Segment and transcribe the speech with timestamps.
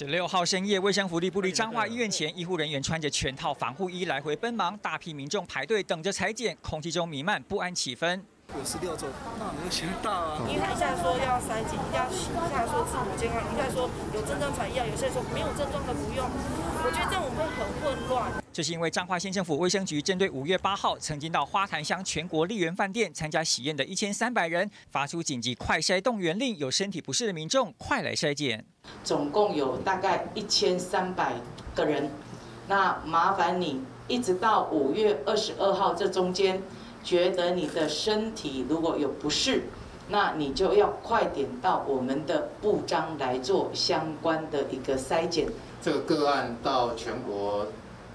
[0.00, 8.18] 十六号深夜，卫生福利部立彰化医院前，医护人员穿着全套防护衣来回奔忙，大批民众排队等着裁剪，空气中弥漫不安气氛。
[8.56, 9.08] 有十六周，
[9.38, 10.40] 那没有先到啊？
[10.48, 16.24] 因为一下说要筛检，一下一下说自我健康，一下说有症状才要，有些人说没有症状的不用。
[16.24, 18.32] 我觉得这样我们会很混乱。
[18.52, 28.64] 这是因为彰化县政府卫生局针对五月八号曾经到花坛乡全国丽园饭店参加喜宴的一千三百人，发出紧急快筛动员令，有身体不适的民众快来筛检。
[29.04, 31.34] 总共有大概一千三百
[31.74, 32.10] 个人，
[32.66, 36.60] 那麻烦你一直到五月二十二号这中间。
[37.02, 39.62] 觉得你的身体如果有不适，
[40.08, 45.48] 那你就要快点到我们的部章来做相关的一个筛检。
[45.80, 47.66] 这个个案到全国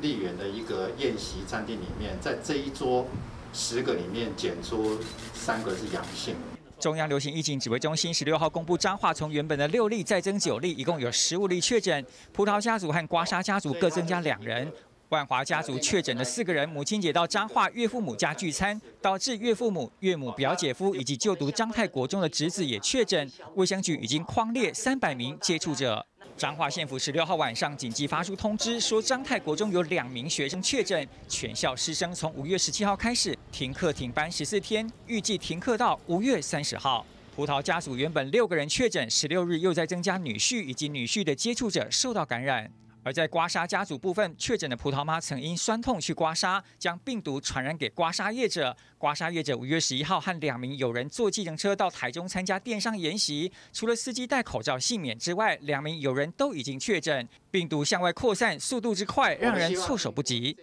[0.02, 3.08] 丽园的一个宴席餐厅里面，在这一桌
[3.54, 4.99] 十个里面检出
[5.34, 6.35] 三个是阳性。
[6.77, 12.05] 中央流行疫情指挥中心十六号公布，彰化从原本的六例再增九例，一共有十五例确诊。
[12.34, 14.71] 葡萄家族和刮痧家族各增加两人。
[15.10, 23.32] 万华家族确诊的四个人，母亲节到彰化岳父母家聚餐，导致岳父母、岳母、表姐夫以及就读彰泰国中的侄子也确诊。
[23.55, 26.05] 卫生局已经匡列三百名接触者。
[26.37, 37.05] 彰化县府十六号晚上紧急发出通知，说彰泰国中有两名学生确诊，全校师生从五月十七号开始停课停班十四天，预计停课到五月三十号。
[37.33, 42.69] 葡萄家族原本六个人确诊，十六日又在增加女婿以及女婿的接触者受到感染。
[43.05, 48.75] 而在刮痧家族部分，确诊的葡萄妈曾因酸痛去刮痧，将病毒传染给刮痧业者。
[48.97, 60.57] 刮痧业者五月十一号和两名友人坐计程车到台中参加电商研习，除了司机戴口罩幸免之外，两名友人都已经确诊，病毒向外扩散速度之快，让人措手不及。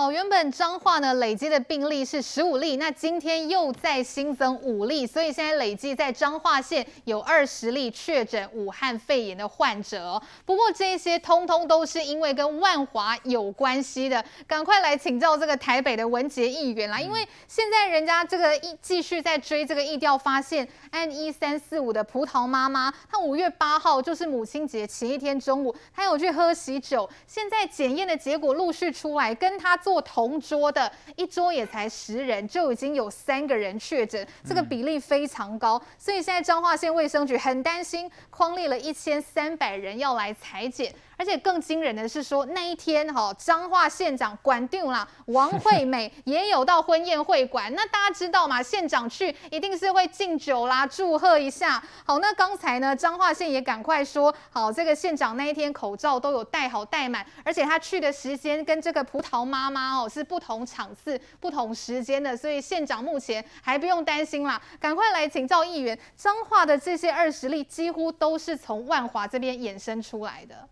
[0.00, 10.22] 好，原本彰化呢累积的病例是十五例，那今天又再新增五例，所以现在累计在彰化县有二十例确诊武汉肺炎的患者。
[10.46, 29.76] 不过这些通通都是因为跟万华有关系的，赶快来请教这个台北的文杰议员啦，因为现在人家这个一继续在追这个疫调发现 N 一三四五的葡萄妈妈，她五月八号就是母亲节前一天中午，她有去喝喜酒，现在检验的结果陆续出来，跟她。
[29.88, 40.94] 坐同桌的一桌也才十人，就已经有三个人确诊，这个比例非常高，所以现在彰化县卫生局很担心，匡列了一千三百人要来采检。
[41.18, 47.70] 而且更惊人的是说，那一天哈，彰化县长管定啦，王惠美也有到婚宴会馆。
[47.74, 51.82] 那大家知道嘛，县长去一定是会敬酒啦，祝贺一下。
[52.04, 64.62] 好，那刚才呢，彰化县也赶快说，好，这个县长那一天口罩都有戴好戴满，而且他去的时间跟这个葡萄妈妈哦是不同场次、不同时间的，所以县长目前还不用担心啦。
[64.78, 70.68] 赶快来请教议员，彰化的这些二十例几乎都是从万华这边衍生出来的。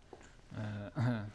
[0.57, 1.31] 嗯，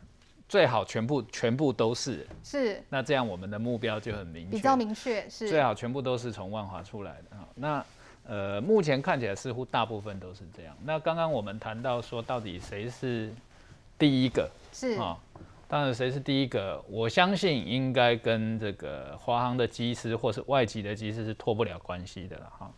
[0.50, 7.48] 最好全部全部都是是，那这样我们的目标就很明确，比较明确是最好全部都是从万华出来的啊。
[7.56, 7.86] 那
[8.24, 10.76] 呃，目前看起来似乎大部分都是这样。
[10.84, 13.32] 那刚刚我们谈到说，到底谁是
[13.98, 15.18] 第一个是啊？
[15.68, 16.84] 当然，谁是第一个？
[16.90, 22.72] 我相信应该跟这个华航的机师或是外籍的机师是脱不了关系的了哈。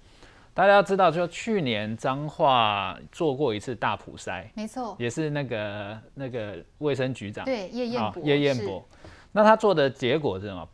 [0.54, 8.86] 大家要知道，就去年彰化做过一次大普筛，没错，也是那个那个卫生局长对叶彦博，叶彦博，
[9.32, 10.70] 那他做的结果是什么？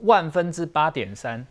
[0.00, 1.46] 万分之八点三，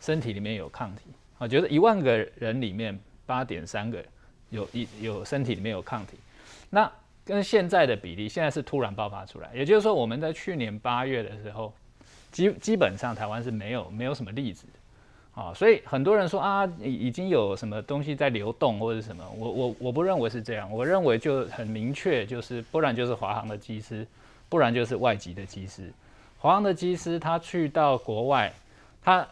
[0.00, 1.02] 身体里面有抗体。
[1.38, 4.04] 啊，就是一万个人里面八点三个
[4.50, 6.18] 有一有身体里面有抗体，
[6.68, 6.90] 那
[7.24, 11.72] 跟现在的比例，现在是突然爆发出来，也就是说，我们在去年八月的时候，
[12.30, 14.72] 基基本上台湾是没有没有什么例子的。
[15.32, 24.06] 啊，所以很多人说啊，已已经有什么东西在流动或者什么，我我我不认为是这样，我认为就很明确，就是不然就是华航的机师，
[24.48, 25.90] 不然就是外籍的机师。
[26.38, 28.52] 华航的机师他去到国外，
[29.02, 29.26] 他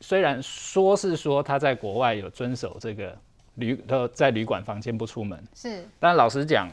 [0.00, 3.16] 虽然说是说他在国外有遵守这个
[3.56, 6.68] 旅呃在旅馆房间不出门，是，但老实讲，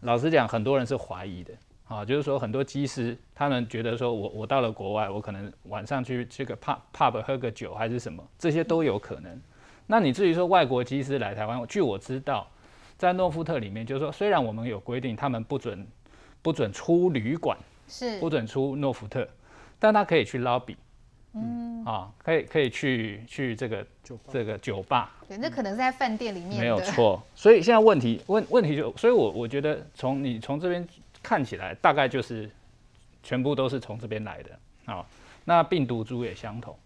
[0.00, 1.52] 老实讲，很多人是怀疑的。
[1.92, 9.38] 啊，就是说很多机师他们觉得说我我到了国外，我可能晚上去这个 pub pub 喝个酒还是什么，这些都有可能。
[9.86, 12.48] 那你至于说外国机师来台湾，据我知道，
[12.96, 15.86] 在诺富特里面，就是说虽然我们有规定，他们不准
[16.40, 19.28] 不准出旅馆，是不准出诺富特，
[19.78, 20.76] 但他可以去 lobby，
[21.34, 23.86] 嗯啊，可以可以去去这个
[24.30, 27.22] 这个酒吧，对，那可能在饭店里面没有错。
[27.34, 30.88] 所以现在问题问问题就，所以我我觉得从你从这边。
[31.22, 32.50] 看起来大概就是
[33.22, 35.06] 全部都是从这边来的啊，
[35.44, 36.76] 那病毒株也相同，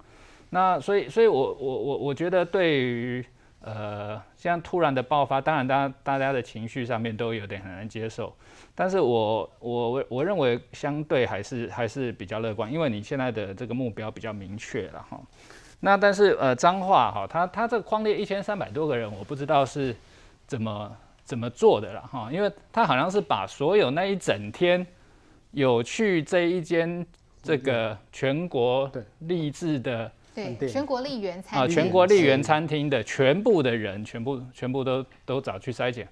[0.51, 3.25] 那所以所以我我我我觉得对于
[3.61, 8.33] 呃，现在突然的爆发，当然大家大家的情绪上面都有点很难接受。
[8.75, 15.19] 但是我我我我认为相对还是还是比较乐观，因为你现在的这个目标比较明确了哈。
[15.81, 19.97] 那但是呃彰化哈，他他这个匡列一千三百多个人，我不知道是
[20.47, 20.97] 怎么
[21.27, 24.87] 怎么做的了哈，因为他好像是把所有那一整天
[25.51, 27.05] 有去这一间
[27.43, 36.09] 这个全国励志的对全国丽园餐厅啊全国丽园餐厅的全部的人全部全部都都找去筛检，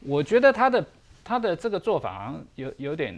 [0.00, 0.84] 我觉得他的。
[1.24, 3.14] 他的这个做法好像有有点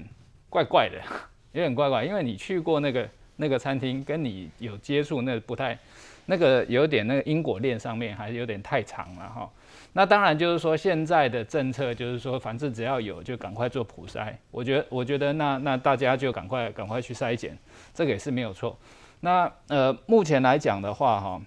[0.48, 1.00] 怪怪的，
[1.54, 5.78] 有点怪怪，因为你去过那个那个餐厅，跟你有接触，那不太，
[6.26, 9.48] 那个有点那个因果链上面还是有点太长了哈。
[9.92, 14.32] 那当然就是说现在的政策就是说，反正只要有就赶快做普筛。
[14.50, 17.58] 我觉得我觉得那那大家就赶快赶快去筛检，
[17.92, 18.78] 这个也是没有错。
[19.20, 21.42] 那呃目前来讲的话哈，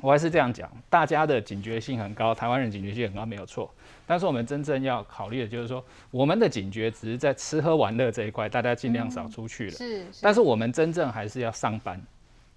[0.00, 3.68] 我还是这样讲，大家的警觉性很高，台湾人警觉性很高没有错。
[4.06, 9.72] 但是我们真正要考虑的就是说，我们的警觉只是在吃喝玩乐这一块，大家尽量少出去了。
[9.72, 10.06] 是。
[10.20, 12.00] 但是我们真正还是要上班，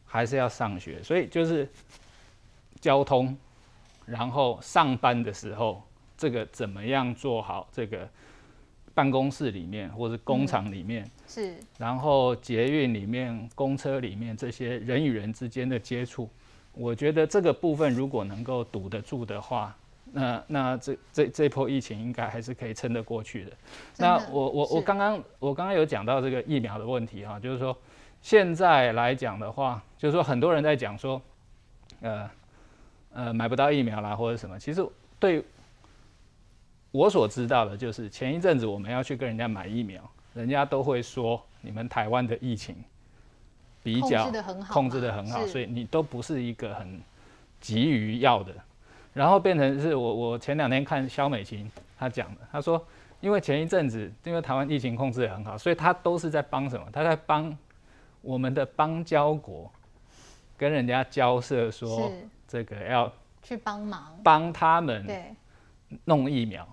[0.05, 1.67] 还是要上学，所以就是
[2.81, 3.35] 交通，
[4.07, 5.83] 然后上班的时候，
[6.17, 8.09] 这个怎么样做好这个
[8.95, 16.27] 办公室里面或者工厂里面是，然后捷运里面、公车里面这些人与人之间的接触，
[16.73, 19.75] 我觉得这个部分如果能够堵得住的话。
[20.13, 23.51] 那那这这这波疫情应该还是可以撑得过去的。
[23.97, 27.77] 那我我我刚刚我刚刚有讲到这个疫苗的问题哈，就是说
[28.21, 31.21] 现在来讲的话，就是说很多人在讲说，
[31.99, 32.27] 呃
[33.17, 34.59] 呃买不到疫苗啦或者什么。
[34.59, 34.87] 其实
[35.19, 35.43] 对
[36.91, 39.99] 我所知道的，就是前一阵子我们要去跟人家买疫苗，
[40.35, 42.75] 人家都会说你们台湾的疫情
[43.81, 47.01] 比较控制的很好，控制得很好，所以你都不是一个很
[47.59, 48.53] 急于要的。
[49.13, 52.85] 然后变成是我我前两天看肖美琴她讲的，她说，
[53.19, 56.85] 因为前一阵子因为台湾疫情控制得很好，所以她都是在帮什么？
[56.93, 57.57] 她在帮
[58.21, 59.71] 我们的邦交国
[60.55, 62.11] 跟人家交涉，说
[62.47, 63.11] 这个要
[63.43, 65.35] 去帮忙帮他们对
[66.05, 66.67] 弄疫苗。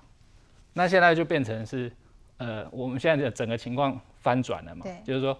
[0.72, 1.90] 那现在就变成是
[2.36, 5.36] 呃，我们现在的整个情况翻转了嘛，就是说。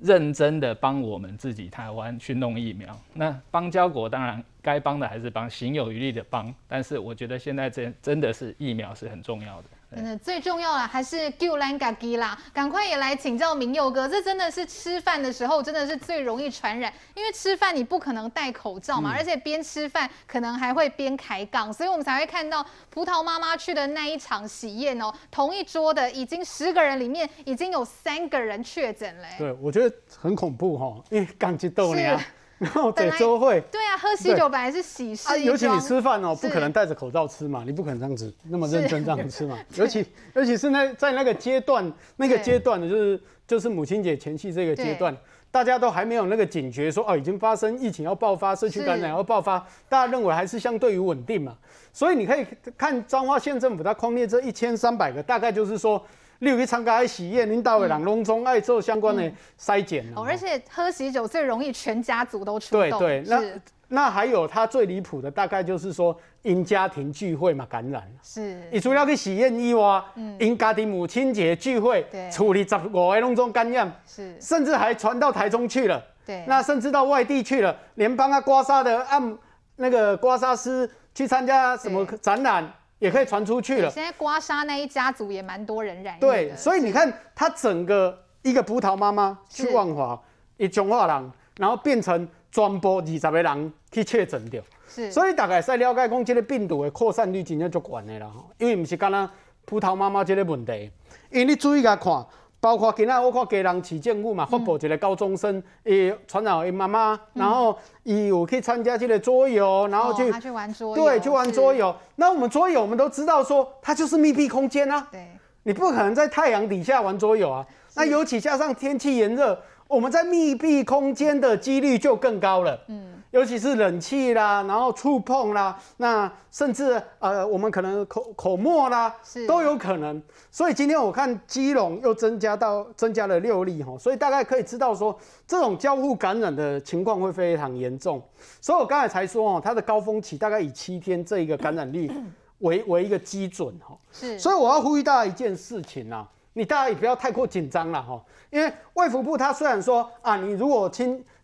[0.00, 9.68] 认真的帮我们自己台湾去弄疫苗，那邦交国当然该帮的还是帮，行有余力的帮，但是我觉得现在真真的是疫苗是很重要的。
[9.94, 12.36] 真的最重要的还是救咱家己啦！
[12.52, 29.28] 赶快也来请教明佑哥，这真的是吃饭的时候真的是最容易传染，因为吃饭你不可能戴口罩嘛，嗯、而且边吃饭可能还会边开杠，所以我们才会看到葡萄妈妈去的那一场喜宴哦，同一桌的已经十个人里面已经有三个人确诊了。
[29.38, 32.20] 对，我觉得很恐怖哈，因为刚激动呀。
[32.64, 39.58] 然后在周会，对啊，喝喜酒本来是喜事，尤其你吃饭哦，不可能戴着口罩吃嘛，你不可能这样子那么认真这样吃嘛。
[39.76, 45.14] 尤其尤其是那在那个阶段，那个阶段的就是就是母亲节前夕这个阶段，
[45.50, 49.58] 大家都还没有那个警觉说，说哦已经发生疫情要爆发，社区感染要爆发，
[49.88, 51.54] 大家认为还是相对于稳定嘛。
[51.92, 52.46] 所以你可以
[52.78, 56.02] 看彰化县政府它匡列这一千三百个，大概就是说。
[56.44, 60.22] 你有去参加喜宴，领导的人拢总爱做相关的筛检哦。
[60.24, 62.98] 而且喝喜酒最容易全家族都出动。
[62.98, 63.42] 对对，那
[63.88, 68.02] 那还有他最离谱的，大概就是说因家庭聚会嘛感染。
[68.22, 68.62] 是。
[68.70, 70.02] 你除了去喜宴以外，
[70.38, 73.90] 因家庭母亲节聚会，处理十五个拢总感染。
[74.06, 74.36] 是。
[74.38, 76.02] 甚至还传到台中去了。
[76.26, 76.44] 对。
[76.46, 79.38] 那甚至到外地去了，连帮他刮痧的按
[79.76, 82.70] 那个刮痧师去参加什么展览。
[83.04, 83.90] 也可以传出去了。
[83.90, 86.20] 现在刮痧那一家族也蛮多人染疫。
[86.20, 90.18] 对，所以你看，他整个一个葡萄妈妈去万华，
[90.56, 94.62] 一中化人，然后变成传播二十个人去确诊掉。
[94.88, 98.32] 是，所以大概在了解讲，这个病毒的扩散率真正足悬的啦。
[98.56, 99.30] 因为不是干那
[99.66, 100.90] 葡萄妈妈这个问题，
[101.30, 102.26] 因为你注意下看。
[102.64, 111.94] 包括今仔我看家人市政府嘛，发布一个高中生，伊传染伊妈妈，然后伊有去参加这个桌游，然后去、哦、他去玩桌游，对，去玩桌游。
[112.16, 115.28] 那我们桌游，我们都知道说，它就是密闭空间啊，对，
[115.64, 117.66] 你不可能在太阳底下玩桌游啊。
[117.96, 122.80] 那尤其加上天气炎热，我们在密闭空间的几率就更高了。
[122.88, 123.13] 嗯。
[123.34, 129.12] 尤其是冷气啦，然后触碰啦，那甚至呃，我们可能口口沫啦，
[129.48, 130.22] 都有可能。
[130.52, 138.22] 所以今天我看基隆又增加到增加了六例哈，所以大概可以知道说，这种交互感染的情况会非常严重。
[138.60, 142.08] 所以我刚才才说哦，它的高峰期大概以七天这一个感染率
[142.60, 143.98] 为为一个基准哈。
[144.12, 144.38] 是。
[144.38, 150.88] 所以我要呼吁大家一件事情啊，你大家也不要太过紧张了哈，因为卫福部它虽然说啊，你如果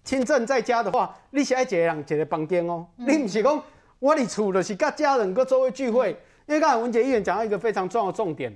[0.05, 0.25] 亲。
[0.25, 2.87] 政在家的话，你是爱一个人一个房间哦。
[2.99, 3.63] 嗯、你不是讲
[3.99, 6.11] 我的厝就是跟家人各周围聚会，
[6.47, 8.55] 因为刚才文杰议员讲到一个非常重要的重点，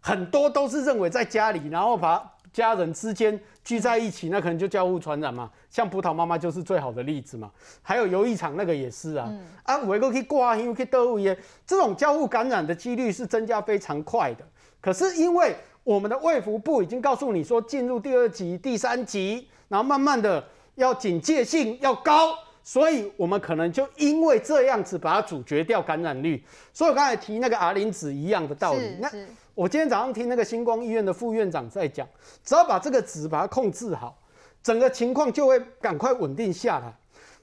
[0.00, 2.22] 很多都是认为在家里，然后把
[2.52, 5.50] 家人之间聚在一起，那可能就交互传染嘛。
[5.70, 7.50] 像葡萄妈妈就是最好的例子嘛。
[7.80, 9.26] 还有游艺场那个也是啊。
[9.30, 14.44] 嗯、啊，有个去挂香去倒位，这种交互感染的几率是增加非常快的。
[14.80, 20.44] 可是因为我们的卫福部已经告诉你说，进入第二级、第三级，然后慢慢的
[20.74, 22.34] 要警戒性要高。
[22.64, 26.40] 所以，我们可能就因为这样子把它阻绝掉感染率。
[26.72, 28.96] 所以我刚才提那个 R 零值一样的道理。
[29.00, 29.10] 那
[29.52, 32.06] 我今天早上听那个星光医院的副院长在讲，
[32.44, 34.16] 只要把这个值把它控制好，
[34.62, 36.94] 整个情况就会赶快稳定下来。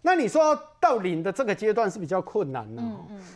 [0.04, 2.82] 那你说到零的这个阶段是比较困难的，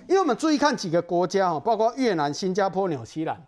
[0.08, 3.46] 因为我们注意看几个国家哦，包括越南、新加坡、纽西兰，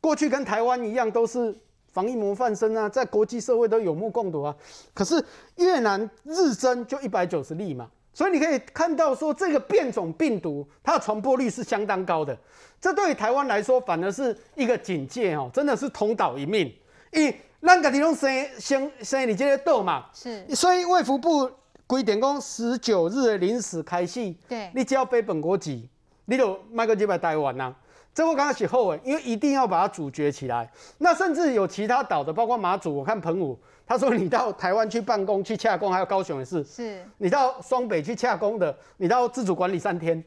[0.00, 1.56] 过去跟台湾一样都是。
[1.92, 4.54] 防疫模范生啊，在国际社会都有目共睹啊。
[4.94, 5.22] 可是
[5.56, 12.36] 越南日增就一百九十例嘛，所以你可以看到说，这个变种病毒它的传播率是相当高的。
[12.80, 16.72] 这对于台湾来说，反而是一个警戒哦，真的是同岛一命。
[17.12, 20.46] 以咱家己拢生生生你这些痘嘛，是。
[20.54, 21.50] 所以卫福部
[21.86, 25.88] 规定讲，十九日的临时开始，对，你只要背本国籍，
[26.24, 27.74] 你就卖个几百台湾呐。
[28.12, 30.70] 这我刚刚写后文，因为一定要把它阻绝起来。
[30.98, 36.62] 那甚至有其他岛的，包括马祖，我看澎湖，他说你到台湾去办公、去洽公，还有高雄也是。
[36.64, 37.00] 是。
[37.18, 40.22] 你到双北去洽公的，你到自主管理三天。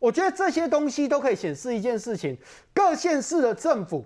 [0.00, 2.36] 我觉得这些东西都可以显示一件事情：
[2.74, 4.04] 各县市的政府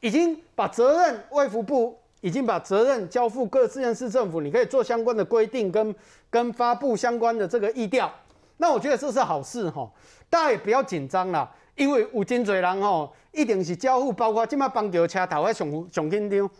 [0.00, 5.94] 已经把责任，卫福部已经把责任交付各县市政府，你可以做相关的规定跟
[6.28, 8.10] 跟发布相关的这个意调。
[8.56, 9.88] 那我觉得这是好事哈，
[10.28, 11.48] 大家也不要紧张了。
[11.76, 16.50] 因为有真侪人吼，一定是交互，包括即马帮着车头，还上上紧张。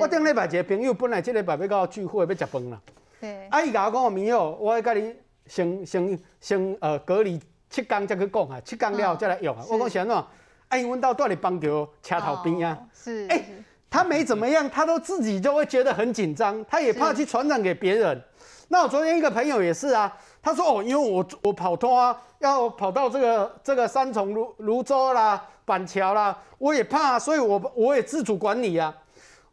[0.00, 2.80] 我顶礼拜一个朋友，本来即礼拜要到聚会要食饭啦。
[3.20, 3.46] 对。
[3.50, 5.14] 啊，伊甲我讲，明友，我要甲你
[5.46, 7.38] 先先先呃隔离
[7.70, 9.64] 七天再去讲啊，七天了后再来用啊。
[9.70, 10.24] 我讲啥喏？
[10.68, 12.78] 哎，阮兜住伫帮着车头边啊。
[12.92, 13.26] 是。
[13.28, 13.44] 哎，
[13.88, 18.20] 他没怎么样，他都自己就会觉得很紧张，他也怕去传染给别人。
[18.68, 20.12] 那我昨天一个朋友也是啊。
[20.44, 28.94] 他说：“哦，因为我我跑通啊，要跑到这个这个三重芦芦洲啦、板桥啦，我也怕，所以我我也自主管理啊。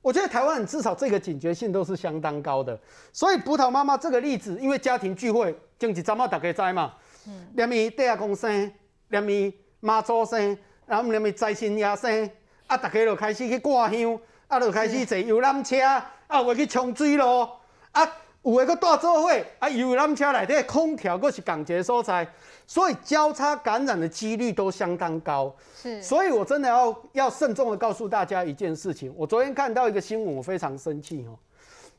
[0.01, 2.77] 我觉得台湾人至少这个警觉性都是相当高的。
[3.13, 6.91] 所以葡萄妈妈这个例子，因为家庭聚会，经济怎么大家知嘛？
[7.25, 8.69] 嗯，连咪第二公生，
[9.07, 12.29] 连咪妈祖生，然后连咪灾神爷生，
[12.67, 14.19] 啊，大家就开始去挂香，
[14.50, 15.79] 啊，就开始坐游览车，
[16.27, 17.62] 啊，会去冲水咯，
[17.93, 18.05] 啊。”
[18.43, 22.27] 有一个大座位啊，游览车内底空调，阁是港捷所在，
[22.65, 25.53] 所以交叉感染的几率都相当高。
[25.79, 29.13] 是，所以我真的要要慎重的告诉大家一件事情。
[29.15, 31.38] 我昨天看到一个新闻，我非常生气哦。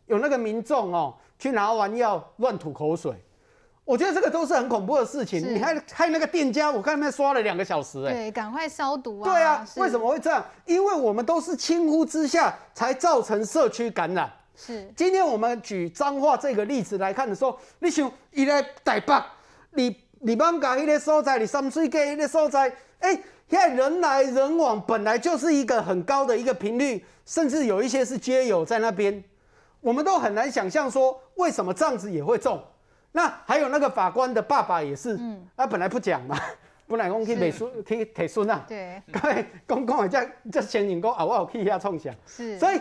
[0.06, 3.14] 有那个民众哦，去拿完药乱吐口水，
[3.84, 5.54] 我觉得这个都是很恐怖的事情。
[5.54, 9.24] 你还害那个店家，我看那边刷了两个小时，哎，对，赶快消毒啊。
[9.32, 10.44] 对啊，为什么会这样？
[10.66, 14.28] 因为我们都是轻忽之下，才造成社区感染。
[14.54, 19.14] 是，今天我们举彰化这个例子来看的时候，你想伊来台北，
[19.70, 22.68] 你你艋舺迄个所在，你三水街迄个所在，
[23.00, 29.24] 哎、欸，现在人来人往本来就是一个很高的一个频率，甚至有一些是街友在那边，
[29.80, 32.62] 我们都很难想象说为什么这样子也会中。
[33.12, 36.38] 那还有那个法官的爸爸也是，嗯，他本来不讲嘛，
[36.86, 39.02] 本来讲去美术去提孙啊，对，
[39.66, 42.78] 刚刚讲讲这这前人讲啊，我有去遐创啥，是，所以。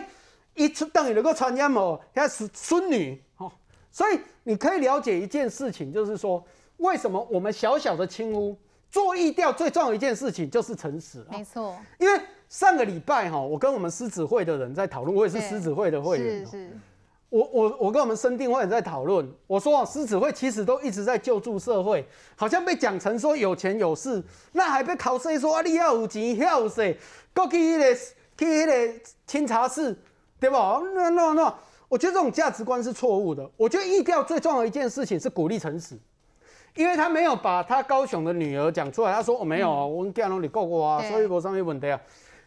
[0.54, 3.50] 一出等于能够传染哦，他是孙女哦，
[3.90, 6.44] 所以你可以了解一件事情，就是说
[6.76, 8.56] 为什么我们小小的轻忽
[8.90, 11.24] 做疫调最重要的一件事情就是诚实。
[11.30, 16.44] 没错，因为上个礼拜哈，我跟我们狮子会的人在讨论，我也是狮子会的会员。
[16.44, 16.70] 是是，
[17.30, 22.06] 我我我跟我们生定会人在讨论，我说啊，狮子会其实都一直在救助社会，
[22.36, 26.94] 好像被讲成说有钱有势，那还被考试说啊，你要有钱要有势，
[27.34, 27.94] 过去那个
[28.36, 29.96] 去那个清查室。
[30.42, 30.82] 对吧？
[30.92, 31.54] 那那那，
[31.88, 33.48] 我觉得这种价值观是错误的。
[33.56, 35.96] 我觉得疫调最重要的一件事情是鼓励诚实，
[36.74, 39.12] 因为他没有把他高雄的女儿讲出来。
[39.12, 42.00] 他说：“我没有啊，我跟家人你告过啊，所以无什么问题啊。”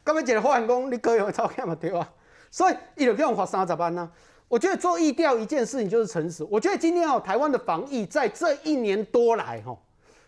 [0.04, 2.12] 刚才讲的发言讲你个人的照片嘛，对吧？
[2.52, 4.12] 所以一直给我们发三十万呢。
[4.50, 6.46] 我觉得做疫调一件事情就是诚实。
[6.52, 9.74] 我觉得今天哦，台湾的防疫在这一年多来哈，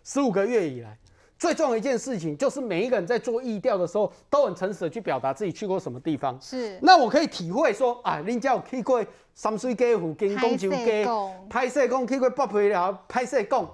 [0.05, 0.97] 十五个月以来。
[1.37, 6.37] 最重要一件事情就是每一个人在做疫调的时候都很诚实的去表达自己去过什么地方。
[6.41, 6.79] 是。
[6.81, 11.07] 那我可以体会说啊，人家有去过三水街附近公州街，
[11.49, 13.69] 拍摄工去过北皮寮，拍摄工。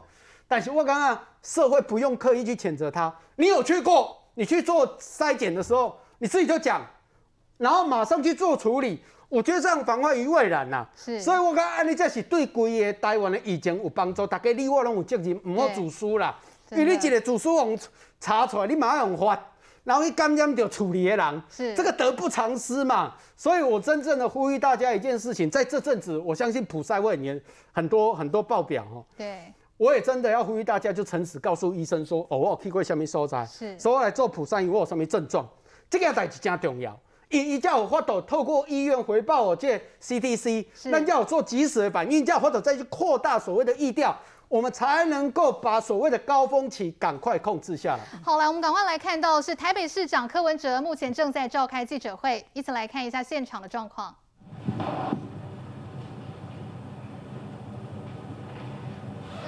[0.46, 6.82] 但是我刚刚社会不用刻意去谴责他，你有去过，你去做筛检的时候，你自己就讲，
[7.58, 9.02] 然后马上去做处理。
[9.30, 10.90] 我觉得这样防患于未然呐、啊。
[10.96, 11.20] 是。
[11.20, 16.38] 所以我讲，安尼这是对规个台湾的疫情有帮助，大家你我拢有责任，唔好自私啦。
[16.76, 17.78] 因为你一个自输网
[18.20, 19.40] 查出来，你马上用发，
[19.84, 23.14] 然后一感染就处理的人，是这个得不偿失嘛。
[23.36, 29.06] 所以我真正的呼吁大家一件事情，在这阵子，我相信普筛会也很多很多报表哦。
[29.18, 29.54] 对。
[29.76, 35.46] 我也真的要呼吁大家，就诚实告诉医生说，哦，我有去过什么所在，是，所以我来做普筛，我有什么症状，
[35.90, 36.98] 这个代志真重要。
[37.30, 44.16] 一一叫我发抖，透过医院回报我这 CDC，那叫我做及时的反应，叫我发抖再去扩大所谓的疫调，
[44.54, 48.04] 我们才能够把所谓的高峰期赶快控制下来。
[48.24, 54.16] 好，来，我们赶快来看到是台北市长柯文哲目前正在召开记者会，一起来看一下现场的状况。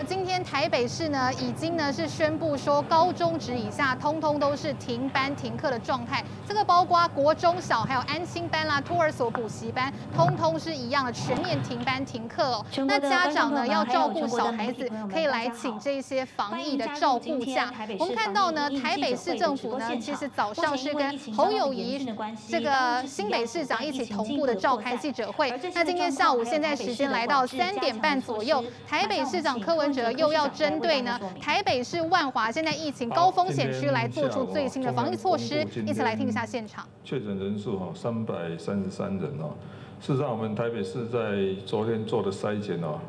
[0.05, 6.23] 今天台北市呢，已经呢是宣布说，高中职以下通通都是停班停课的状态。
[6.47, 12.65] 这个包括国中小，还有安心班啦、托儿所、补习班，通通是一样的，全面停班停课哦。
[12.87, 17.73] 那家长呢要照顾小孩子，可以来请这些防疫的照顾假。
[17.97, 22.07] 我们看到呢，台北市政府呢，其实早上是跟侯友谊
[22.47, 25.49] 这个新北市长一起同步的召开记者会。
[25.73, 29.94] 那今天下午现在时间来到三点半左右，台北市长柯文。
[30.17, 36.85] 又要针对呢台北市万华现在疫情高风险区来做出最新的防疫措施，一起来听一下现场。
[37.03, 39.53] 确诊人数哈三百三十三人哦，
[39.99, 41.19] 事实上我们台北市在
[41.65, 42.99] 昨天做的筛检哦，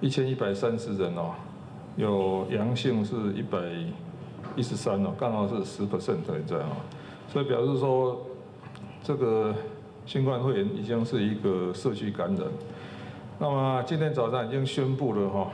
[0.00, 1.32] 一千一百三十人哦，
[1.96, 3.58] 有阳性是一百
[4.56, 6.76] 一十三哦，刚好是十 percent 这样哦，
[7.32, 8.26] 所以表示说
[9.02, 9.54] 这个
[10.06, 12.46] 新冠肺炎已经是一个社区感染。
[13.38, 15.48] 那么今天早上已经宣布了哈。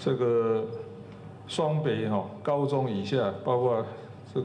[0.00, 0.64] 这个
[1.48, 3.84] 双北哈高中以下，包括
[4.32, 4.42] 这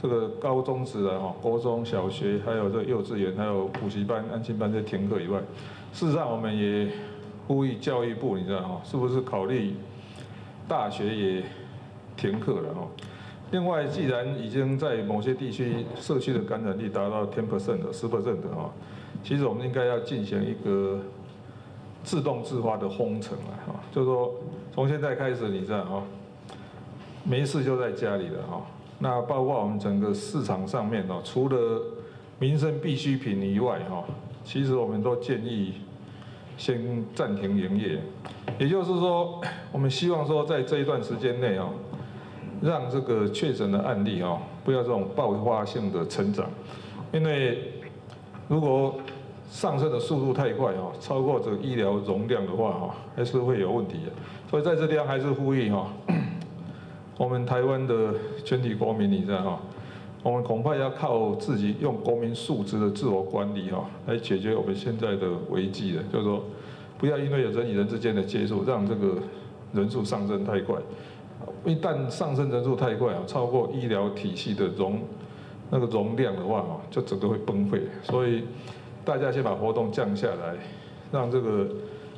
[0.00, 5.38] 这个高中职的哈，国中小学，还有这幼稚园，还有补习班、安心班这停课以外，
[5.92, 6.88] 事实上我们也
[7.46, 9.74] 呼吁教育部，你知道哈，是不是考虑
[10.66, 11.44] 大学也
[12.16, 12.88] 停课了哈？
[13.52, 18.72] 另外，既然已经在某些地区社区的感染率达到 ten percent 的十 percent 的哈，
[19.22, 20.98] 其实我们应该要进行一个。
[22.04, 24.34] 自动自发的封城啊，哈，就是说
[24.72, 26.02] 从现在开始，你知道哈，
[27.24, 28.62] 没事就在家里了哈。
[28.98, 31.82] 那包括我们整个市场上面哦，除了
[32.38, 34.04] 民生必需品以外哈，
[34.44, 35.74] 其实我们都建议
[36.56, 37.98] 先暂停营业。
[38.58, 41.70] 也就是说，我们希望说在这一段时间内哦，
[42.60, 46.48] 让这个确诊的案例哦，不要这种爆发性的成长，
[47.12, 47.72] 因为
[48.48, 48.94] 如果
[49.52, 54.12] 上升的速度太快哈，超过这个医疗容量的话哈，还是会有问题的。
[54.50, 55.92] 所以在这地方还是呼吁哈，
[57.18, 58.14] 我们台湾的
[58.46, 59.60] 全体国民，你知道哈，
[60.22, 66.02] 我们恐怕要靠自己用国民素质的自我管理哈，来解决我们现在的危机的。
[66.04, 66.42] 就是说，
[66.96, 69.18] 不要因为有人与人之间的接触，让这个
[69.74, 70.76] 人数上升太快。
[71.66, 74.98] 一旦上升人数太快啊，超过医疗体系的容
[75.70, 77.82] 那个容量的话哈，就整个会崩溃。
[78.02, 78.44] 所以。
[79.04, 80.54] 大家先把活动降下来，
[81.10, 81.66] 让这个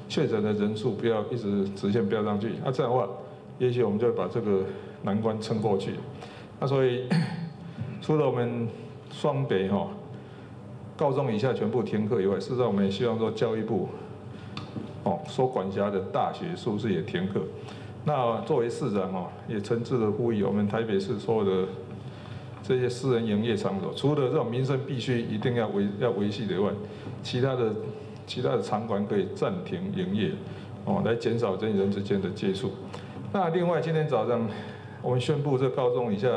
[0.09, 2.53] 确诊的人数不要一直直线飙上去。
[2.65, 3.09] 那这样的话，
[3.59, 4.63] 也许我们就把这个
[5.03, 5.95] 难关撑过去。
[6.61, 7.09] 那所以，
[8.03, 8.69] 除了我们
[9.11, 9.89] 双北哈
[10.97, 13.89] 高中以下全部停课以外，事实上我们也希望说教育部
[15.05, 17.41] 哦所管辖的大学是不是也停课？
[18.05, 21.69] 那作为市长哦，也诚挚的呼吁我们台北市所有的。
[22.67, 26.73] 这些私人营业场所，除了这种民生必须一定要维要维系的外，
[27.23, 27.75] 其他的
[28.27, 30.31] 其他的场馆可以暂停营业，
[30.87, 32.73] 哦，来减少人与人之间的接触。
[33.35, 34.49] 那另外今天早上
[35.03, 36.29] 我们宣布这高中以下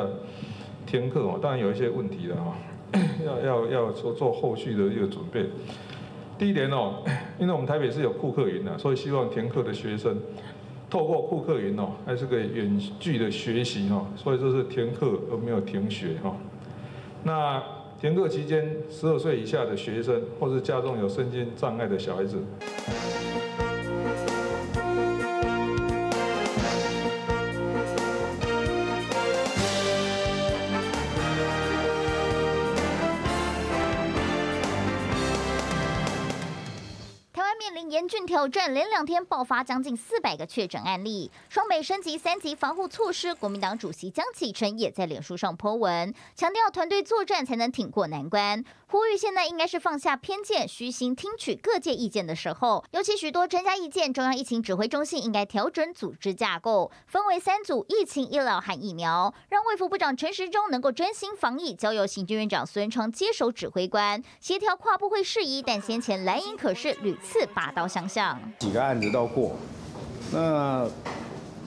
[0.86, 2.58] 停课哦，当然有一些问题了 哈，
[3.26, 5.46] 要要要做做后续的一个准备。
[6.38, 7.04] 第一点哦，
[7.40, 10.18] 因为我们台北是有库克营的，所以希望停课的学生。
[10.90, 16.36] 透过库克云哦，还是个远距的学习哈，所以说是停课而没有停学哈。
[17.24, 17.62] 那
[18.00, 22.38] 停课期间，十二岁以下的学生或是家中有身心障碍的小孩子。
[38.48, 41.32] 战，连两天爆发将近四百个确诊案例。
[41.50, 52.86] 双北升级三级防护措施，国民党主席江启臣也在脸书上颇文，强调团队作战才能挺过难关，呼吁现在应该是放下偏见，虚心听取各界意见的时候。
[52.92, 65.62] 尤其许多专家意见，中央疫情指挥中心应该调整组织架构，分为三组：疫情、医疗和疫苗，让卫福部长陈时中能够专心防疫，交由行政院长孙昌接手指挥官，协调跨部会事宜。
[65.62, 69.58] 但先前蓝营可是屡次拔刀相向，几个案子都过，
[70.32, 70.90] 那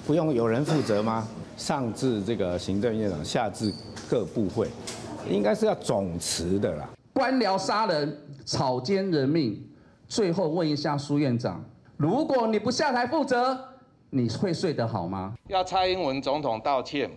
[0.06, 1.28] 不用有人负责吗？
[1.59, 3.70] 上至这个行政院长，下至
[4.09, 4.70] 各部会，
[5.28, 6.88] 应该是要总辞的啦。
[7.12, 9.66] 官僚杀人，草菅人命。
[10.09, 11.64] 最后问一下苏院长，
[11.96, 13.57] 如果你不下台负责，
[14.11, 15.35] 你会睡得好吗？
[15.49, 17.11] 要蔡英文总统道歉，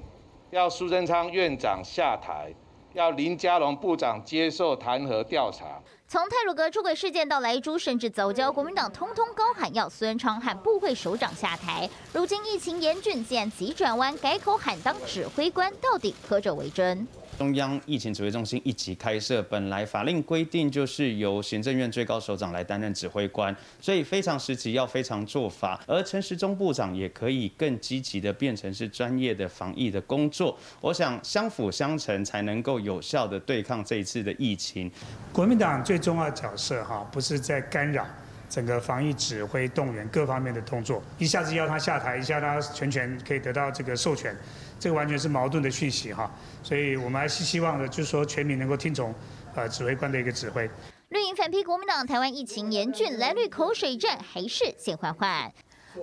[0.52, 2.54] 要苏贞昌院长下台，
[2.94, 5.82] 要林佳龙部长接受弹劾调查。
[6.08, 11.90] 从泰鲁阁出轨事件到莱猪，甚至早交，国民党通通高喊要苏贞昌和部会首长下台。
[12.14, 17.08] 如今疫情严峻，竟然急转弯，改口喊当指挥官，到底何者为真？
[17.38, 25.82] 中央疫情指挥中心一级开设，本来法令规定就是由行政院最高首长来担任指挥官，所以非常时期要非常做法。
[25.88, 34.90] 而陈时中部长也可以更积极的变成是专业的防疫的工作，我想相辅相成才能够有效的对抗这一次的疫情。
[35.32, 38.06] 国民党最重要的角色哈，不是在干扰
[38.48, 44.36] 整个防疫指挥动员各方面的动作，一下子要他下台，一下他全权可以得到这个授权。
[44.84, 46.30] 这个完全是矛盾的讯息哈，
[46.62, 49.16] 所以我们还是希望的，就是说全民能够听从
[49.56, 50.70] 呃指挥官的一个指挥。
[51.08, 55.50] 绿营反批国民党，台湾疫情严峻，蓝绿口水战还是先缓缓。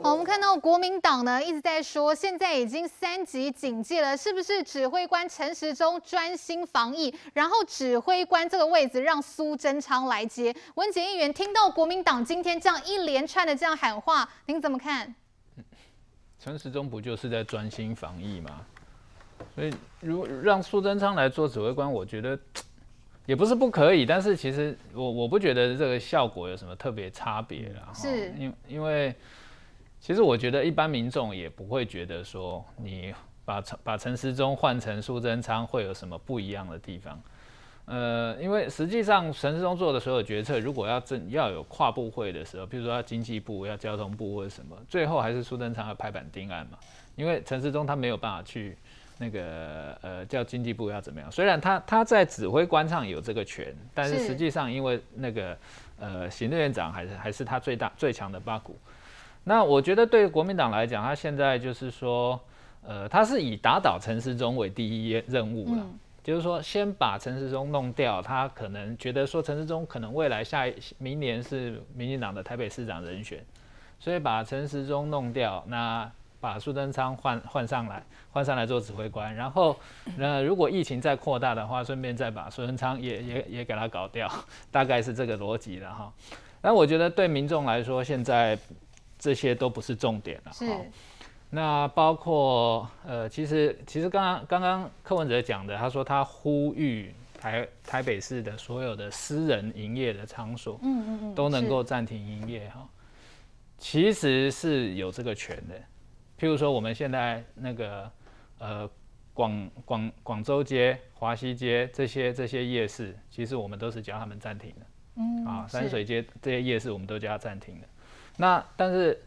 [0.02, 10.56] 好，我们看到国民党呢一直在说，现在已经三级警戒了，是不是指挥官陈时中专心防疫，然后指挥官这个位置让苏贞昌来接？
[10.76, 15.14] 文检议员听到国民党今天这样一连串的这样喊话，您怎么看？
[16.42, 18.64] 陈时中不就是在专心防疫吗？
[19.54, 22.38] 所以，如让苏贞昌来做指挥官，我觉得
[23.26, 24.06] 也不是不可以。
[24.06, 27.90] 但是，其实我我不觉得这个效果有什么特别差别啦。
[27.94, 29.14] 是，因因为
[30.00, 33.12] 其实我觉得一般民众也不会觉得说你
[33.44, 37.20] 把陈把陈时中换成苏贞昌会有什么不一样的地方。
[37.86, 46.78] 呃，因为实际上陈时中做的所有决策，如果要真要有跨部会的时候，比如说要经济部、要交通部或者什么，最后还是苏贞昌要拍板定案嘛。
[47.16, 48.78] 因为陈时中他没有办法去
[49.20, 55.54] 那个呃叫经济部要怎么样，虽然他他在指挥官上有这个权，但是实际上因为那个
[55.98, 58.74] 呃行政院长还是还是他最大最强的八股。
[59.44, 62.40] 那我觉得对国民党来讲，他现在就是说，
[62.82, 65.82] 呃，他是以打倒陈时中为第一任务了。
[65.82, 73.42] 嗯就是说，先把陈时中弄掉，他可能觉得说陈时中可能未来下一明年是民进党的台北市长人选，
[73.98, 76.08] 所以把陈时中弄掉，那
[76.40, 79.76] 把苏贞昌换换上来，换上来做指挥官，然后，
[80.16, 84.28] 那如果疫情再扩大的话，顺便再把苏贞昌也也也给他搞掉，
[84.72, 86.12] 大概是这个逻辑的哈。
[86.60, 88.58] 但我觉得对民众来说，现在
[89.18, 90.52] 这些都不是重点了。
[90.52, 90.66] 哈。
[91.52, 102.86] 那包括呃，其实其实刚刚刚刚柯文哲讲的，他说他呼吁台台北市的所有的私人营业的场所，嗯嗯嗯，都能够暂停营业哈。
[103.78, 105.74] 其实是有这个权的，
[106.40, 108.10] 譬如说我们现在那个
[108.58, 108.90] 呃
[109.34, 117.86] 广广广州街、华西街这些这些夜市，其实我们都是叫他们暂停的，嗯啊，山水街这些夜市我们都叫他暂停的。
[118.36, 119.20] 那但是。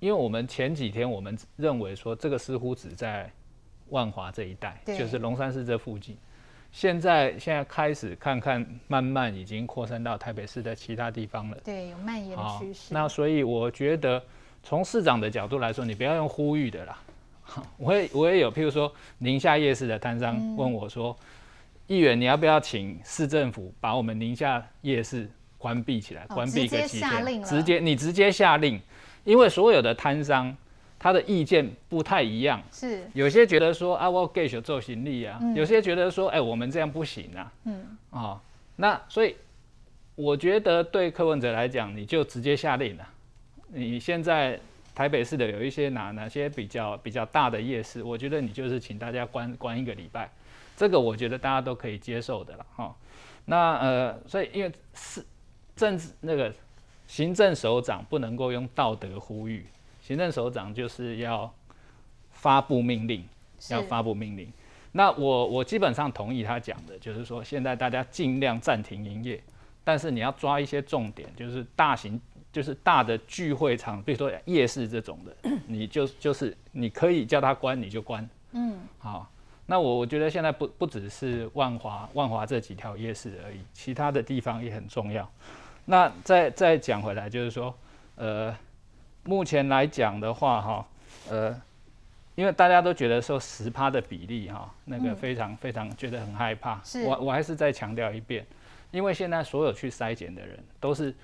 [0.00, 3.30] 因为我们前几天我们认为说这个似乎只在
[3.88, 6.18] 万华这一带，就是龙山寺这附近。
[6.70, 11.56] 现在现在开始看看，慢慢已经扩散到台北市的其他地方了。
[11.64, 12.92] 对，有蔓延的趋势。
[12.92, 14.22] 那所以我觉得，
[14.64, 16.98] 从市长的角度来说，你不要用呼吁的啦。
[17.76, 21.14] 我也我也有，譬如说宁夏夜市的摊商问我说
[21.86, 27.44] ：“议员，你要不要请市政府把我们宁夏夜市关闭起来，关闭个几天？
[27.44, 28.80] 直接你直接下令。”
[29.24, 30.54] 因为所有的摊商，
[30.98, 38.40] 他的意见不太一样，是有些觉得说啊，我继续做行李啊，嗯、有些觉得说，哎、欸，我们这样不行啊，嗯，啊、哦，
[38.76, 39.36] 那所以
[40.14, 43.08] 我觉得对柯文哲来讲，你就直接下令了。
[43.74, 44.58] 你现在
[44.94, 50.30] 台北市的有一些哪哪些比较比较大的夜市，我觉得你就是请大家关关一个礼拜，
[50.76, 52.94] 这个我觉得大家都可以接受的了，哈、哦。
[53.46, 55.24] 那呃，所以因为是
[55.76, 56.52] 政治那个。
[57.06, 59.66] 行政首长不能够用道德呼吁，
[60.00, 61.52] 行政首长就是要
[62.30, 63.22] 发布命令，
[63.68, 64.50] 要发布命令。
[64.92, 69.38] 那我我基本上同意他讲的，就是说现在大家尽量暂停营业，
[69.84, 72.18] 但是你要抓一些重点，就是大型
[72.54, 78.26] 就是大的聚会场，比如说夜市这种的，你就就是你可以叫他关你就关。
[78.52, 79.28] 嗯，好。
[79.66, 85.26] 那我我觉得现在不不只是万华万华这几条夜市而已，其他的地方也很重要。
[85.86, 87.74] 那再再讲回来，就是说，
[88.16, 88.54] 呃，
[89.24, 90.86] 目前来讲的话，哈，
[91.30, 91.60] 呃，
[92.34, 96.78] 因为大家都觉得说十趴的比例，哈，那个非常非常觉得很害怕。
[96.84, 97.02] 是。
[97.04, 98.46] 我我还是再强调一遍，
[98.90, 101.14] 因为现在所有去筛检的人都是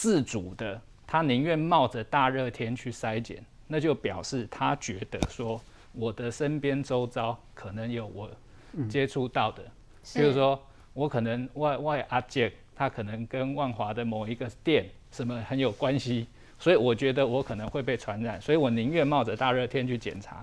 [0.00, 5.60] 自主的，他宁愿冒着大热天去筛检，那就表示他觉得说
[5.92, 8.30] 我的身边周遭可能有我
[8.88, 9.62] 接触到的，
[10.14, 10.58] 比、嗯、如说
[10.94, 16.26] 我可能外外阿杰，他可能跟万华的某一个店什么很有关系，
[16.58, 20.42] 所以我觉得我可能会被传染，所以我宁愿冒着大热天去检查。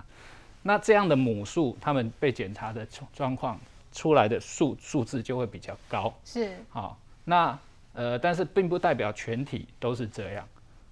[0.62, 3.58] 那这样的母数，他们被检查的状况
[3.90, 6.14] 出来的数数字就会比较高。
[6.24, 7.58] 是，好，那
[7.98, 10.48] 呃，但是并不代表全体都是这样。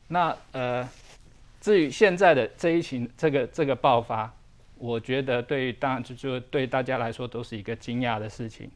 [0.08, 0.88] 那呃，
[1.60, 4.28] 至于现在的这一群这个这个爆发，
[4.76, 8.68] 我觉得对当然就就对大家来说都是一个惊讶的事情，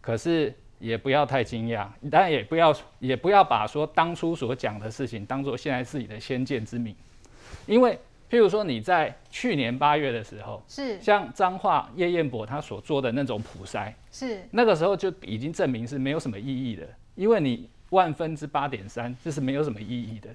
[0.00, 6.94] 可是也不要太惊讶，当然也不要也不要把说当初所讲的事情当做现在自己的先见之明，
[7.66, 7.98] 因为
[8.30, 11.00] 譬如说你在去年八月的时候，是。
[11.00, 14.40] 像彰化叶彦博他所做的那种普筛，是。
[14.52, 20.28] 那个时候就已经证明是没有什么意义的，因为你万分之八点三这是没有什么意义的，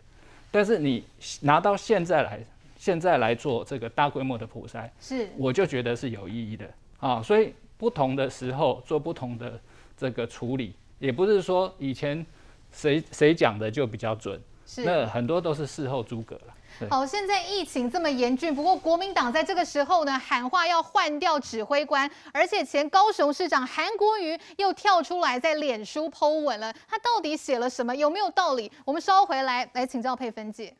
[0.51, 1.03] 但是你
[1.41, 2.39] 拿到现在来。
[2.79, 7.19] 现在来做这个大规模的普筛，是我就觉得是有意义的啊。
[7.23, 9.59] 所以不同的时候做不同的
[9.97, 12.23] 这个处理，也不是说以前
[12.71, 16.53] 谁谁讲的就比较准，是那很多都是事后诸葛了。
[16.89, 27.95] 好，现在疫情这么严峻，不过国民党在这个时候呢喊话要换掉指挥官，而且前高雄市长韩国瑜又跳出来在脸书抛文了，他到底写了什么？
[27.95, 28.71] 有没有道理？
[28.85, 30.75] 我们稍回来来请教佩芬姐。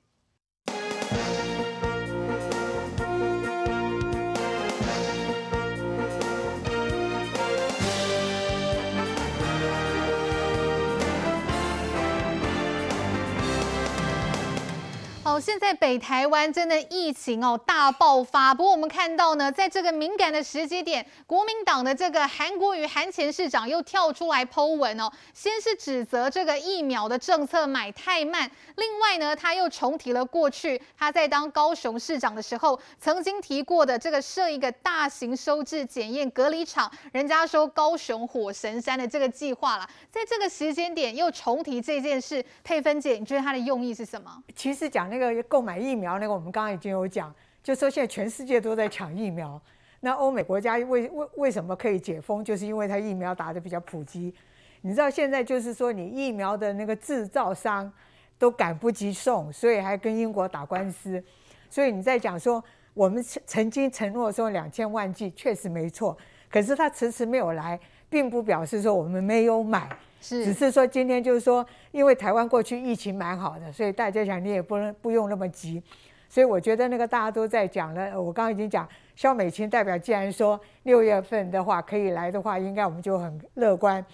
[15.38, 18.56] 好，现在北台湾真的疫情哦大爆发。
[18.56, 39.88] 不过我们看到呢，在这个敏感的时机点，国民党的这个韩国瑜韩前市长又跳出来 po 文哦，先是指责这个疫苗的政策买太慢，另外呢，他又重提了过去他在当高雄市长的时候曾经提过的这个设一个大型收治检验隔离场，人家说高雄火神山的这个计划了。
[40.10, 44.36] 在这个时间点又重提这件事，佩芬姐，你觉得他的用意是什么？
[44.56, 45.27] 其实讲那个。
[45.44, 49.62] 购买疫苗，那个我们刚刚已经有讲，就说现在全世界都在抢疫苗。
[50.00, 54.34] 那欧美国家为为为什么可以解封，就是因为它疫苗打得比较普及。
[54.82, 57.92] 你知道现在就是说，你疫苗的那个制造商
[58.38, 61.22] 都赶不及送，所以还跟英国打官司。
[61.70, 62.64] 所以你在讲说，
[62.94, 66.16] 我们曾曾经承诺说两千万剂，确实没错。
[66.50, 69.90] 可是他迟迟没有来，并不表示说我们没有买。
[70.20, 75.82] 只是说今天就是说，因为台湾过去疫情蛮好的，所以大家想你也不能不用那么急。
[76.30, 84.06] 所以我觉得那个大家都在讲了，我刚刚已经讲，萧美琴代表既然说六月份的话可以来的话，应该我们就很乐观。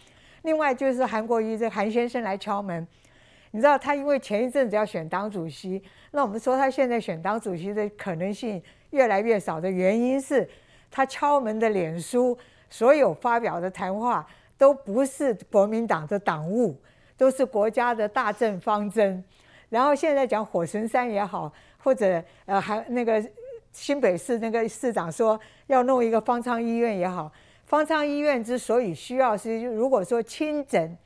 [0.43, 2.85] 另外就是韩国瑜这韩先生来敲门，
[3.49, 8.61] 你知道他因为前一阵子要选党主席，那我们说他现在选党主席的可能性
[8.91, 10.47] 越来越少的原因是，
[10.91, 12.37] 他敲门的脸书
[12.69, 14.23] 所有发表的谈话。
[14.63, 16.73] 都不是国民党的党务，
[17.17, 19.21] 都是国家的大政方针。
[19.67, 23.21] 然后现在讲火神山也好，或者呃还那个
[23.73, 27.30] 新北市那个市长说要弄一个方舱医院也好，
[27.65, 30.97] 方舱医院之所以需要是，如果说轻症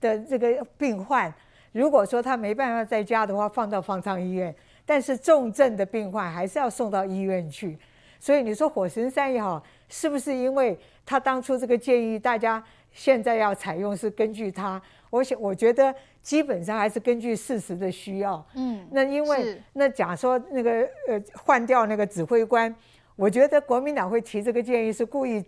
[0.00, 1.32] 的这个病患，
[1.70, 4.52] 如果说他没办法在家的话，放到方舱医院，
[4.84, 7.78] 但是重症的病患还是要送到医院去。
[8.18, 12.60] 所以你说火神山也好，是不是因为他当初这个建议大家？
[12.94, 14.80] 现在要采用是根据他，
[15.10, 18.42] 我想我觉得基本上还是根据事实的需要。
[18.54, 22.72] 嗯，那因为那假说那个呃换掉那个指挥官，
[23.16, 25.44] 我觉得国民党会提这个建议是故意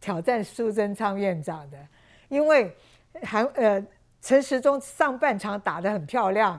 [0.00, 1.76] 挑战苏贞昌院长的，
[2.28, 2.72] 因为
[3.22, 3.84] 韩呃
[4.22, 6.58] 陈时中上半场打得很漂亮，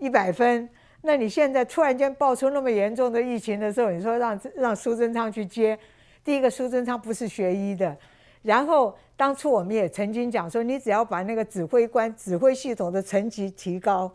[0.00, 0.66] 一百分，
[1.02, 5.78] 那你现在突然间爆出那么严重的疫情的时候，你说让让苏贞昌去接，
[6.24, 7.94] 第一个苏贞昌不是学医的。
[8.42, 14.10] 然后当初我们也曾经讲说，你只要把那个指挥官、指挥系统的层级提高，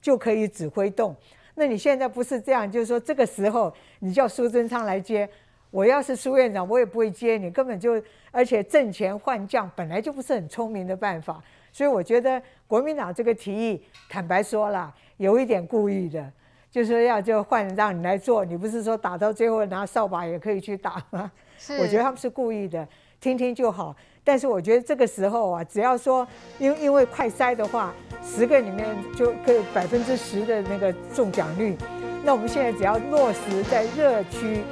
[0.00, 1.14] 就可以指挥动。
[1.54, 5.28] 那你现在不是这样，就是说这个时候你叫苏贞昌来接，
[5.70, 11.42] 我要是苏院长，我也不会接你，根本就而且阵前换将本来就不是很聪明的办法。
[11.72, 16.32] 所以我觉得国民党这个提议，坦白说了，有一点故意的，
[16.70, 21.30] 就是说要就换让你来做，你不是说打到最后拿扫把也可以去打吗？
[21.58, 22.86] 是，我觉得他们是故意的。
[23.26, 26.24] 听听就好，但是我觉得这个时候啊，只要说
[26.60, 27.92] 因因为快筛的话，
[28.24, 28.86] 十个里面
[29.16, 31.76] 就可以百分之十的那个中奖率，
[32.24, 34.62] 那我们现在只要落实在热区，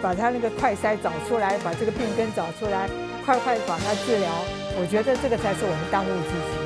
[0.00, 2.88] 把它那个快筛找出来，把这个病根找出来，
[3.26, 4.30] 快快把它治疗，
[4.80, 6.61] 我觉得这个才是我们当务之急。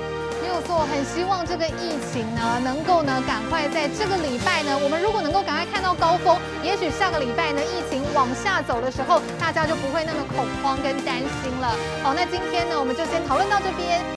[0.60, 11.74] 很希望这个疫情呢，能够呢赶快在这个礼拜呢，我们如果能够赶快看到高峰，也许下个礼拜呢，疫情往下走的时候，大家就不会那么恐慌跟担心了。
[12.02, 14.00] 好，那今天呢，我们就先讨论到这边。